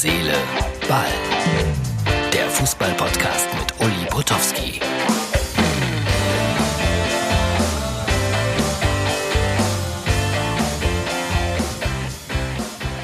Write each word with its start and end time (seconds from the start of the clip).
Seele, 0.00 0.32
Ball. 0.88 1.08
Der 2.32 2.48
Fußball-Podcast 2.50 3.48
mit 3.58 3.80
Uli 3.80 4.06
Potowski. 4.08 4.78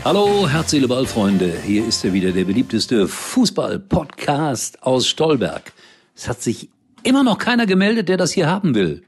Hallo, 0.05 0.49
Herz, 0.49 0.71
Seele, 0.71 0.87
Ball, 0.87 1.05
Freunde. 1.05 1.59
Hier 1.67 1.85
ist 1.85 2.05
er 2.05 2.13
wieder, 2.13 2.31
der 2.31 2.45
beliebteste 2.45 3.09
Fußball-Podcast 3.09 4.85
aus 4.85 5.09
Stolberg. 5.09 5.73
Es 6.15 6.29
hat 6.29 6.43
sich 6.43 6.71
immer 7.03 7.25
noch 7.25 7.39
keiner 7.39 7.67
gemeldet, 7.67 8.09
der 8.09 8.19
das 8.19 8.31
hier 8.31 8.47
haben 8.47 8.77
will. 8.77 9.03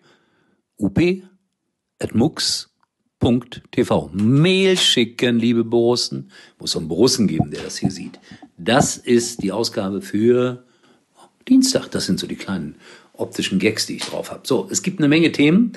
up.mux.tv. 3.20 4.10
Mail 4.12 4.76
schicken, 4.76 5.38
liebe 5.38 5.64
Borussen. 5.64 6.30
Muss 6.58 6.76
einen 6.76 6.88
Borussen 6.88 7.26
geben, 7.26 7.50
der 7.50 7.62
das 7.62 7.78
hier 7.78 7.90
sieht. 7.90 8.18
Das 8.58 8.96
ist 8.96 9.42
die 9.42 9.52
Ausgabe 9.52 10.02
für 10.02 10.64
Dienstag. 11.48 11.90
Das 11.90 12.06
sind 12.06 12.20
so 12.20 12.26
die 12.26 12.36
kleinen 12.36 12.76
optischen 13.14 13.58
Gags, 13.58 13.86
die 13.86 13.96
ich 13.96 14.04
drauf 14.04 14.30
habe. 14.30 14.42
So, 14.44 14.68
es 14.70 14.82
gibt 14.82 14.98
eine 14.98 15.08
Menge 15.08 15.32
Themen. 15.32 15.72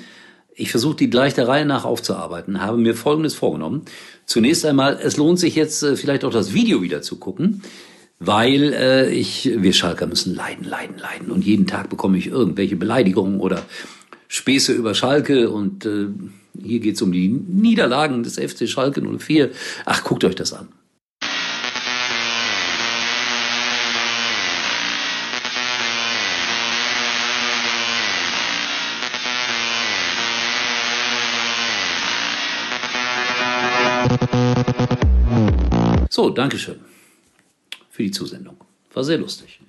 Ich 0.55 0.71
versuche 0.71 0.97
die 0.97 1.09
gleich 1.09 1.33
der 1.33 1.47
Reihe 1.47 1.65
nach 1.65 1.85
aufzuarbeiten, 1.85 2.61
habe 2.61 2.77
mir 2.77 2.93
Folgendes 2.93 3.33
vorgenommen. 3.33 3.83
Zunächst 4.25 4.65
einmal, 4.65 4.99
es 5.01 5.15
lohnt 5.15 5.39
sich 5.39 5.55
jetzt 5.55 5.83
äh, 5.83 5.95
vielleicht 5.95 6.25
auch 6.25 6.31
das 6.31 6.53
Video 6.53 6.81
wieder 6.81 7.01
zu 7.01 7.15
gucken, 7.17 7.61
weil 8.19 8.73
äh, 8.73 9.09
ich, 9.09 9.49
wir 9.55 9.71
Schalker 9.71 10.05
müssen 10.05 10.35
leiden, 10.35 10.65
leiden, 10.65 10.97
leiden. 10.97 11.31
Und 11.31 11.45
jeden 11.45 11.65
Tag 11.65 11.89
bekomme 11.89 12.17
ich 12.17 12.27
irgendwelche 12.27 12.75
Beleidigungen 12.75 13.39
oder 13.39 13.63
Späße 14.27 14.73
über 14.73 14.93
Schalke 14.93 15.49
und 15.49 15.85
äh, 15.85 16.07
hier 16.63 16.79
geht's 16.79 17.01
um 17.01 17.11
die 17.11 17.29
Niederlagen 17.29 18.23
des 18.23 18.35
FC 18.35 18.67
Schalke 18.67 19.01
04. 19.01 19.51
Ach, 19.85 20.03
guckt 20.03 20.23
euch 20.23 20.35
das 20.35 20.53
an. 20.53 20.69
So, 36.09 36.29
Dankeschön 36.29 36.79
für 37.89 38.03
die 38.03 38.11
Zusendung. 38.11 38.57
War 38.93 39.03
sehr 39.03 39.17
lustig. 39.17 39.59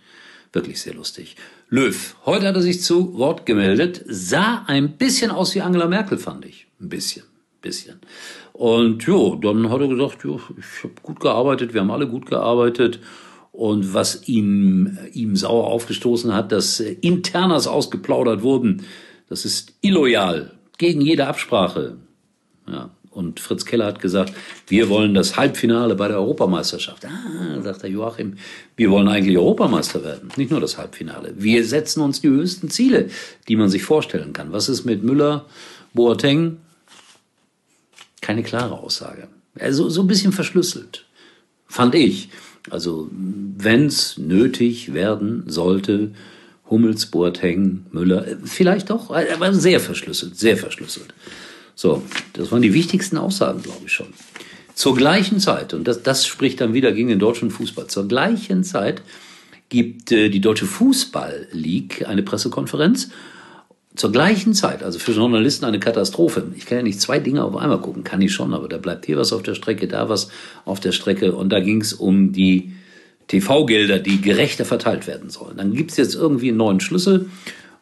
Wirklich 0.52 0.80
sehr 0.80 0.94
lustig. 0.94 1.36
Löw, 1.68 2.16
heute 2.26 2.48
hat 2.48 2.56
er 2.56 2.62
sich 2.62 2.82
zu 2.82 3.16
Wort 3.16 3.46
gemeldet, 3.46 4.04
sah 4.08 4.64
ein 4.66 4.96
bisschen 4.96 5.30
aus 5.30 5.54
wie 5.54 5.60
Angela 5.60 5.86
Merkel, 5.86 6.18
fand 6.18 6.44
ich. 6.44 6.66
Ein 6.80 6.88
bisschen, 6.88 7.22
bisschen. 7.62 8.00
Und 8.52 9.04
jo, 9.04 9.36
dann 9.36 9.70
hat 9.70 9.80
er 9.80 9.88
gesagt, 9.88 10.24
jo, 10.24 10.40
ich 10.58 10.82
habe 10.82 10.94
gut 11.02 11.20
gearbeitet, 11.20 11.72
wir 11.72 11.82
haben 11.82 11.90
alle 11.90 12.08
gut 12.08 12.26
gearbeitet. 12.26 12.98
Und 13.52 13.94
was 13.94 14.26
ihm, 14.28 14.98
ihm 15.12 15.36
sauer 15.36 15.66
aufgestoßen 15.66 16.34
hat, 16.34 16.50
dass 16.50 16.80
Internas 16.80 17.66
ausgeplaudert 17.66 18.42
wurden, 18.42 18.82
das 19.28 19.44
ist 19.44 19.74
illoyal, 19.80 20.52
gegen 20.78 21.00
jede 21.00 21.26
Absprache. 21.26 21.98
Ja, 22.66 22.90
und 23.10 23.40
Fritz 23.40 23.64
Keller 23.64 23.86
hat 23.86 24.00
gesagt, 24.00 24.32
wir 24.68 24.88
wollen 24.88 25.14
das 25.14 25.36
Halbfinale 25.36 25.96
bei 25.96 26.08
der 26.08 26.18
Europameisterschaft. 26.18 27.04
Ah, 27.04 27.60
sagt 27.60 27.82
der 27.82 27.90
Joachim, 27.90 28.36
wir 28.76 28.90
wollen 28.90 29.08
eigentlich 29.08 29.36
Europameister 29.36 30.04
werden, 30.04 30.30
nicht 30.36 30.50
nur 30.50 30.60
das 30.60 30.78
Halbfinale. 30.78 31.34
Wir 31.36 31.64
setzen 31.64 32.02
uns 32.02 32.20
die 32.20 32.28
höchsten 32.28 32.70
Ziele, 32.70 33.08
die 33.48 33.56
man 33.56 33.68
sich 33.68 33.82
vorstellen 33.82 34.32
kann. 34.32 34.52
Was 34.52 34.68
ist 34.68 34.84
mit 34.84 35.02
Müller, 35.02 35.46
Boateng? 35.92 36.58
Keine 38.20 38.42
klare 38.42 38.78
Aussage. 38.78 39.28
Also 39.58 39.88
so 39.88 40.02
ein 40.02 40.06
bisschen 40.06 40.32
verschlüsselt, 40.32 41.04
fand 41.66 41.94
ich. 41.96 42.28
Also 42.70 43.08
wenn's 43.10 44.18
nötig 44.18 44.94
werden 44.94 45.44
sollte, 45.46 46.12
Hummels, 46.68 47.06
Boateng, 47.06 47.86
Müller, 47.90 48.24
vielleicht 48.44 48.90
doch, 48.90 49.10
aber 49.10 49.52
sehr 49.52 49.80
verschlüsselt, 49.80 50.38
sehr 50.38 50.56
verschlüsselt. 50.56 51.12
So, 51.80 52.02
das 52.34 52.52
waren 52.52 52.60
die 52.60 52.74
wichtigsten 52.74 53.16
Aussagen, 53.16 53.62
glaube 53.62 53.80
ich 53.86 53.92
schon. 53.92 54.08
Zur 54.74 54.94
gleichen 54.94 55.40
Zeit, 55.40 55.72
und 55.72 55.88
das, 55.88 56.02
das 56.02 56.26
spricht 56.26 56.60
dann 56.60 56.74
wieder 56.74 56.92
gegen 56.92 57.08
den 57.08 57.18
deutschen 57.18 57.50
Fußball, 57.50 57.86
zur 57.86 58.06
gleichen 58.06 58.64
Zeit 58.64 59.00
gibt 59.70 60.12
äh, 60.12 60.28
die 60.28 60.42
Deutsche 60.42 60.66
Fußball 60.66 61.48
League 61.52 62.06
eine 62.06 62.22
Pressekonferenz. 62.22 63.08
Zur 63.96 64.12
gleichen 64.12 64.52
Zeit, 64.52 64.82
also 64.82 64.98
für 64.98 65.12
Journalisten 65.12 65.64
eine 65.64 65.80
Katastrophe. 65.80 66.52
Ich 66.54 66.66
kann 66.66 66.76
ja 66.76 66.84
nicht 66.84 67.00
zwei 67.00 67.18
Dinge 67.18 67.42
auf 67.42 67.56
einmal 67.56 67.80
gucken, 67.80 68.04
kann 68.04 68.20
ich 68.20 68.34
schon, 68.34 68.52
aber 68.52 68.68
da 68.68 68.76
bleibt 68.76 69.06
hier 69.06 69.16
was 69.16 69.32
auf 69.32 69.42
der 69.42 69.54
Strecke, 69.54 69.88
da 69.88 70.10
was 70.10 70.28
auf 70.66 70.80
der 70.80 70.92
Strecke. 70.92 71.34
Und 71.34 71.48
da 71.48 71.60
ging 71.60 71.80
es 71.80 71.94
um 71.94 72.32
die 72.32 72.74
TV-Gelder, 73.28 74.00
die 74.00 74.20
gerechter 74.20 74.66
verteilt 74.66 75.06
werden 75.06 75.30
sollen. 75.30 75.56
Dann 75.56 75.72
gibt 75.72 75.92
es 75.92 75.96
jetzt 75.96 76.14
irgendwie 76.14 76.48
einen 76.48 76.58
neuen 76.58 76.80
Schlüssel 76.80 77.30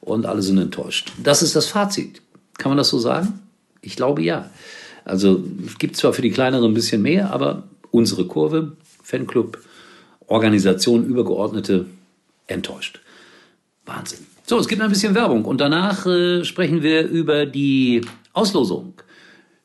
und 0.00 0.25
alle 0.25 0.42
sind 0.42 0.58
enttäuscht. 0.58 1.10
Das 1.20 1.42
ist 1.42 1.56
das 1.56 1.66
Fazit. 1.66 2.22
Kann 2.58 2.70
man 2.70 2.78
das 2.78 2.91
so 2.91 3.00
sagen? 3.00 3.41
Ich 3.80 3.96
glaube 3.96 4.22
ja. 4.22 4.50
Also 5.04 5.42
es 5.66 5.78
gibt 5.78 5.96
zwar 5.96 6.12
für 6.12 6.22
die 6.22 6.30
kleineren 6.30 6.70
ein 6.70 6.74
bisschen 6.74 7.02
mehr, 7.02 7.32
aber 7.32 7.64
unsere 7.90 8.26
Kurve, 8.26 8.72
Fanclub, 9.02 9.58
Organisation, 10.26 11.06
Übergeordnete, 11.06 11.86
enttäuscht. 12.46 13.00
Wahnsinn. 13.86 14.18
So, 14.46 14.58
es 14.58 14.68
gibt 14.68 14.82
ein 14.82 14.90
bisschen 14.90 15.14
Werbung 15.14 15.44
und 15.44 15.60
danach 15.60 16.06
äh, 16.06 16.44
sprechen 16.44 16.82
wir 16.82 17.06
über 17.06 17.46
die 17.46 18.02
Auslosung 18.32 18.94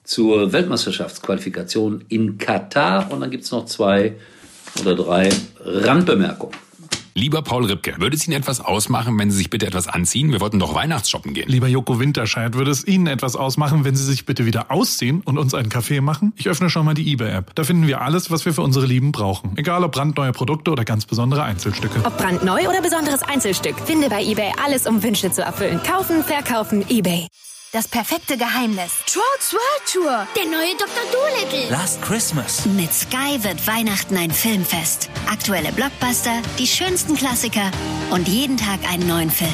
zur 0.04 0.52
Weltmeisterschaftsqualifikation 0.52 2.04
in 2.10 2.38
Katar 2.38 3.12
und 3.12 3.22
dann 3.22 3.32
gibt 3.32 3.44
es 3.44 3.52
noch 3.52 3.66
zwei 3.66 4.16
oder 4.82 4.96
drei 4.96 5.30
Randbemerkungen. 5.60 6.56
Lieber 7.16 7.44
Paul 7.44 7.66
Ripke, 7.66 7.94
würde 8.00 8.16
es 8.16 8.28
Ihnen 8.28 8.36
etwas 8.36 8.60
ausmachen, 8.60 9.20
wenn 9.20 9.30
Sie 9.30 9.38
sich 9.38 9.52
bitte 9.52 9.68
etwas 9.68 9.88
anziehen? 9.88 10.32
Wir 10.32 10.42
wollten 10.42 10.58
doch 10.58 10.74
Weihnachtsshoppen 10.74 11.36
gehen. 11.36 11.48
Lieber 11.48 11.68
Joko 11.68 12.00
Winterscheid, 12.00 12.56
würde 12.56 12.72
es 12.72 12.88
Ihnen 12.88 13.06
etwas 13.06 13.36
ausmachen, 13.36 13.86
wenn 13.86 13.96
Sie 13.96 14.04
sich 14.04 14.26
bitte 14.26 14.48
wieder 14.48 14.72
ausziehen 14.72 15.22
und 15.22 15.38
uns 15.38 15.54
einen 15.54 15.70
Kaffee 15.70 16.02
machen? 16.02 16.34
Ich 16.38 16.50
öffne 16.50 16.72
schon 16.72 16.86
mal 16.86 16.96
die 16.96 17.12
eBay-App. 17.12 17.54
Da 17.54 17.64
finden 17.64 17.86
wir 17.86 18.02
alles, 18.02 18.32
was 18.32 18.46
wir 18.46 18.54
für 18.54 18.64
unsere 18.64 18.88
Lieben 18.88 19.12
brauchen. 19.12 19.56
Egal 19.58 19.84
ob 19.84 19.92
brandneue 19.92 20.32
Produkte 20.32 20.72
oder 20.72 20.86
ganz 20.86 21.06
besondere 21.06 21.44
Einzelstücke. 21.44 22.00
Ob 22.04 22.18
brandneu 22.18 22.68
oder 22.68 22.82
besonderes 22.82 23.22
Einzelstück, 23.22 23.80
finde 23.86 24.10
bei 24.10 24.24
eBay 24.24 24.52
alles, 24.66 24.88
um 24.88 25.04
Wünsche 25.04 25.32
zu 25.32 25.44
erfüllen. 25.44 25.82
Kaufen, 25.84 26.24
verkaufen, 26.24 26.84
eBay. 26.90 27.28
Das 27.74 27.88
perfekte 27.88 28.38
Geheimnis. 28.38 28.92
Trolls 29.08 29.52
World 29.52 29.92
Tour. 29.92 30.28
Der 30.36 30.46
neue 30.46 30.76
Dr. 30.78 31.06
Dolittle. 31.12 31.72
Last 31.72 32.04
Christmas. 32.04 32.68
Mit 32.68 32.94
Sky 32.94 33.44
wird 33.44 33.66
Weihnachten 33.66 34.16
ein 34.16 34.30
Filmfest. 34.30 35.10
Aktuelle 35.28 35.72
Blockbuster, 35.72 36.40
die 36.60 36.68
schönsten 36.68 37.16
Klassiker 37.16 37.72
und 38.12 38.28
jeden 38.28 38.58
Tag 38.58 38.78
einen 38.88 39.08
neuen 39.08 39.32
Film. 39.32 39.50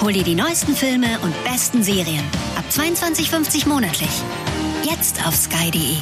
Hol 0.00 0.12
dir 0.12 0.24
die 0.24 0.34
neuesten 0.34 0.74
Filme 0.74 1.06
und 1.22 1.32
besten 1.44 1.84
Serien. 1.84 2.24
Ab 2.56 2.64
22,50 2.68 3.68
monatlich. 3.68 4.10
Jetzt 4.82 5.24
auf 5.24 5.36
sky.de. 5.36 5.98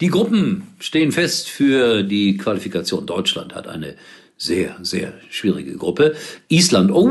Die 0.00 0.08
Gruppen 0.08 0.66
stehen 0.80 1.12
fest 1.12 1.48
für 1.48 2.02
die 2.02 2.38
Qualifikation. 2.38 3.06
Deutschland 3.06 3.54
hat 3.54 3.68
eine 3.68 3.94
sehr, 4.36 4.76
sehr 4.82 5.12
schwierige 5.30 5.76
Gruppe. 5.76 6.16
Island, 6.48 6.90
oh, 6.90 7.08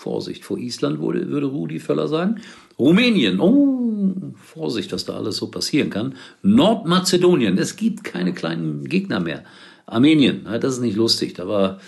Vorsicht 0.00 0.46
vor 0.46 0.56
Island, 0.56 0.98
würde, 0.98 1.28
würde 1.28 1.46
Rudi 1.48 1.78
Völler 1.78 2.08
sagen. 2.08 2.40
Rumänien, 2.78 3.38
oh, 3.38 4.32
Vorsicht, 4.34 4.92
was 4.92 5.04
da 5.04 5.14
alles 5.14 5.36
so 5.36 5.48
passieren 5.48 5.90
kann. 5.90 6.14
Nordmazedonien, 6.42 7.58
es 7.58 7.76
gibt 7.76 8.02
keine 8.02 8.32
kleinen 8.32 8.86
Gegner 8.86 9.20
mehr. 9.20 9.44
Armenien, 9.84 10.46
das 10.58 10.76
ist 10.76 10.80
nicht 10.80 10.96
lustig, 10.96 11.34
da 11.34 11.46
war 11.46 11.80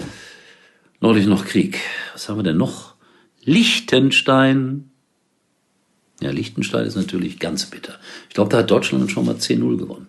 neulich 1.01 1.25
noch 1.25 1.47
Krieg. 1.47 1.79
Was 2.13 2.29
haben 2.29 2.37
wir 2.37 2.43
denn 2.43 2.59
noch? 2.59 2.97
Liechtenstein. 3.45 4.91
Ja, 6.21 6.33
Liechtenstein 6.33 6.85
ist 6.85 6.97
natürlich 6.97 7.39
ganz 7.39 7.65
bitter. 7.65 7.95
Ich 8.29 8.35
glaube, 8.35 8.51
da 8.51 8.59
hat 8.59 8.71
Deutschland 8.71 9.11
schon 9.11 9.25
mal 9.25 9.37
10-0 9.37 9.79
gewonnen. 9.79 10.09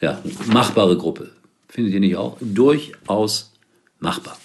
Ja, 0.00 0.22
machbare 0.46 0.96
Gruppe. 0.96 1.30
Findet 1.68 1.92
ihr 1.92 2.00
nicht 2.00 2.16
auch? 2.16 2.38
Durchaus 2.40 3.52
machbar. 4.00 4.38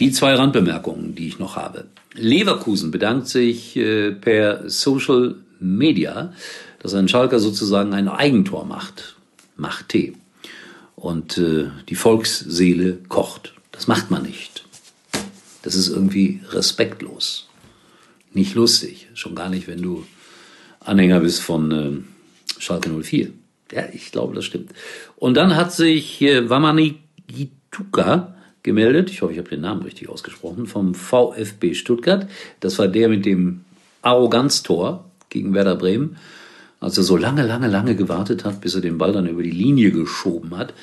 Die 0.00 0.10
zwei 0.10 0.34
Randbemerkungen, 0.34 1.14
die 1.14 1.28
ich 1.28 1.38
noch 1.38 1.56
habe. 1.56 1.86
Leverkusen 2.14 2.90
bedankt 2.90 3.28
sich 3.28 3.76
äh, 3.76 4.12
per 4.12 4.68
Social 4.68 5.36
Media, 5.60 6.32
dass 6.80 6.94
ein 6.94 7.08
Schalker 7.08 7.38
sozusagen 7.38 7.94
ein 7.94 8.08
Eigentor 8.08 8.64
macht. 8.64 9.16
Macht 9.56 9.90
Tee. 9.90 10.14
Und 10.96 11.38
äh, 11.38 11.66
die 11.88 11.94
Volksseele 11.94 12.98
kocht. 13.08 13.54
Das 13.72 13.86
macht 13.86 14.10
man 14.10 14.22
nicht. 14.22 14.64
Das 15.62 15.74
ist 15.74 15.88
irgendwie 15.88 16.40
respektlos. 16.50 17.48
Nicht 18.32 18.54
lustig. 18.54 19.08
Schon 19.14 19.34
gar 19.34 19.48
nicht, 19.48 19.68
wenn 19.68 19.80
du 19.80 20.04
Anhänger 20.80 21.20
bist 21.20 21.40
von 21.40 21.70
äh, 21.72 22.60
Schalke 22.60 22.90
04. 22.90 23.30
Ja, 23.72 23.84
ich 23.92 24.12
glaube, 24.12 24.34
das 24.34 24.44
stimmt. 24.44 24.72
Und 25.16 25.34
dann 25.34 25.56
hat 25.56 25.72
sich 25.72 26.20
äh, 26.20 26.50
Wamani 26.50 27.00
Gituka 27.26 28.33
gemeldet. 28.64 29.10
Ich 29.10 29.22
hoffe, 29.22 29.32
ich 29.32 29.38
habe 29.38 29.48
den 29.48 29.60
Namen 29.60 29.82
richtig 29.82 30.08
ausgesprochen. 30.08 30.66
Vom 30.66 30.94
VfB 30.94 31.74
Stuttgart. 31.74 32.28
Das 32.58 32.78
war 32.80 32.88
der 32.88 33.08
mit 33.08 33.24
dem 33.24 33.64
Arroganztor 34.02 35.04
gegen 35.30 35.54
Werder 35.54 35.76
Bremen. 35.76 36.16
als 36.80 36.98
er 36.98 37.04
so 37.04 37.16
lange, 37.16 37.46
lange, 37.46 37.68
lange 37.68 37.94
gewartet 37.94 38.44
hat, 38.44 38.60
bis 38.60 38.74
er 38.74 38.80
den 38.80 38.98
Ball 38.98 39.12
dann 39.12 39.26
über 39.26 39.42
die 39.42 39.50
Linie 39.50 39.90
geschoben 39.90 40.56
hat. 40.56 40.74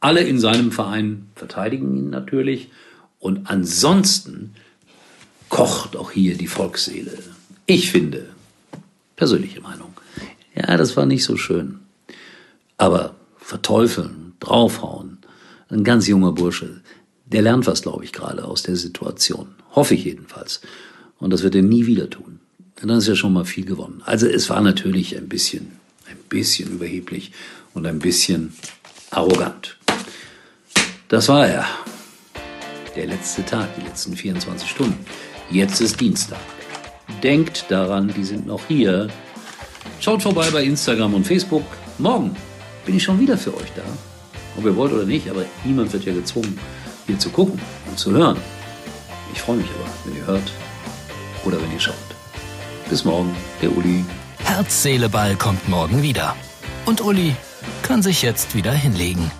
Alle 0.00 0.20
in 0.20 0.38
seinem 0.38 0.70
Verein 0.72 1.28
verteidigen 1.34 1.96
ihn 1.96 2.10
natürlich. 2.10 2.68
Und 3.20 3.48
ansonsten 3.48 4.54
kocht 5.48 5.96
auch 5.96 6.10
hier 6.10 6.36
die 6.36 6.48
Volksseele. 6.48 7.16
Ich 7.64 7.90
finde, 7.90 8.26
persönliche 9.16 9.60
Meinung, 9.60 9.94
ja, 10.54 10.76
das 10.76 10.96
war 10.96 11.06
nicht 11.06 11.24
so 11.24 11.36
schön. 11.36 11.80
Aber 12.76 13.14
verteufeln, 13.38 14.34
draufhauen, 14.40 15.18
ein 15.70 15.84
ganz 15.84 16.06
junger 16.06 16.32
Bursche, 16.32 16.82
der 17.26 17.42
lernt 17.42 17.66
was, 17.66 17.82
glaube 17.82 18.04
ich, 18.04 18.12
gerade 18.12 18.44
aus 18.44 18.62
der 18.62 18.76
Situation. 18.76 19.48
Hoffe 19.72 19.94
ich 19.94 20.04
jedenfalls. 20.04 20.60
Und 21.18 21.32
das 21.32 21.42
wird 21.42 21.54
er 21.54 21.62
nie 21.62 21.86
wieder 21.86 22.08
tun. 22.08 22.40
Denn 22.80 22.88
dann 22.88 22.98
ist 22.98 23.08
ja 23.08 23.16
schon 23.16 23.32
mal 23.32 23.44
viel 23.44 23.64
gewonnen. 23.64 24.02
Also 24.04 24.26
es 24.26 24.48
war 24.48 24.60
natürlich 24.60 25.16
ein 25.16 25.28
bisschen, 25.28 25.72
ein 26.08 26.18
bisschen 26.28 26.70
überheblich 26.70 27.32
und 27.74 27.86
ein 27.86 27.98
bisschen 27.98 28.52
arrogant. 29.10 29.76
Das 31.08 31.28
war 31.28 31.46
er. 31.46 31.66
Der 32.94 33.06
letzte 33.06 33.44
Tag, 33.44 33.74
die 33.76 33.82
letzten 33.82 34.16
24 34.16 34.68
Stunden. 34.68 34.98
Jetzt 35.50 35.80
ist 35.80 36.00
Dienstag. 36.00 36.40
Denkt 37.22 37.66
daran, 37.68 38.12
die 38.16 38.24
sind 38.24 38.46
noch 38.46 38.66
hier. 38.66 39.08
Schaut 40.00 40.22
vorbei 40.22 40.50
bei 40.50 40.64
Instagram 40.64 41.14
und 41.14 41.26
Facebook. 41.26 41.64
Morgen 41.98 42.36
bin 42.84 42.96
ich 42.96 43.02
schon 43.02 43.18
wieder 43.18 43.36
für 43.36 43.54
euch 43.56 43.72
da. 43.74 43.82
Ob 44.56 44.64
ihr 44.64 44.76
wollt 44.76 44.92
oder 44.92 45.04
nicht, 45.04 45.28
aber 45.28 45.44
niemand 45.64 45.92
wird 45.92 46.04
ja 46.04 46.14
gezwungen, 46.14 46.58
hier 47.06 47.18
zu 47.18 47.30
gucken 47.30 47.60
und 47.88 47.98
zu 47.98 48.12
hören. 48.12 48.36
Ich 49.32 49.40
freue 49.40 49.56
mich 49.56 49.68
aber, 49.70 49.88
wenn 50.04 50.16
ihr 50.16 50.26
hört 50.26 50.52
oder 51.44 51.60
wenn 51.60 51.72
ihr 51.72 51.80
schaut. 51.80 51.94
Bis 52.88 53.04
morgen, 53.04 53.34
der 53.60 53.76
Uli. 53.76 54.04
Herz, 54.38 54.82
Seele, 54.82 55.08
Ball 55.08 55.36
kommt 55.36 55.68
morgen 55.68 56.02
wieder. 56.02 56.36
Und 56.84 57.00
Uli 57.00 57.34
kann 57.82 58.02
sich 58.02 58.22
jetzt 58.22 58.54
wieder 58.54 58.72
hinlegen. 58.72 59.30